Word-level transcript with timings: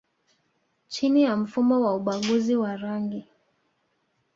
chini 0.87 1.23
ya 1.23 1.37
mfumo 1.37 1.81
wa 1.81 1.95
ubaguzi 1.95 2.55
wa 2.55 2.77
rangi 2.77 3.25